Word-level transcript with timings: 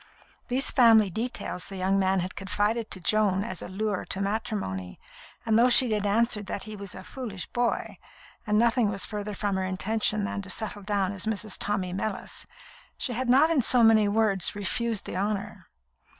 These 0.47 0.71
family 0.71 1.11
details 1.11 1.67
the 1.67 1.77
young 1.77 1.99
man 1.99 2.21
had 2.21 2.35
confided 2.35 2.89
to 2.89 2.99
Joan 2.99 3.43
as 3.43 3.61
a 3.61 3.67
lure 3.67 4.03
to 4.05 4.19
matrimony, 4.19 4.99
and 5.45 5.59
though 5.59 5.69
she 5.69 5.91
had 5.91 6.07
answered 6.07 6.47
that 6.47 6.63
he 6.63 6.75
was 6.75 6.95
a 6.95 7.03
"foolish 7.03 7.45
boy," 7.45 7.99
and 8.47 8.57
nothing 8.57 8.89
was 8.89 9.05
farther 9.05 9.35
from 9.35 9.57
her 9.57 9.63
intention 9.63 10.23
than 10.23 10.41
to 10.41 10.49
settle 10.49 10.81
down 10.81 11.11
as 11.11 11.27
Mrs. 11.27 11.55
Tommy 11.59 11.93
Mellis, 11.93 12.47
she 12.97 13.13
had 13.13 13.29
not 13.29 13.51
in 13.51 13.61
so 13.61 13.83
many 13.83 14.07
words 14.07 14.55
refused 14.55 15.05
the 15.05 15.15
honour. 15.17 15.67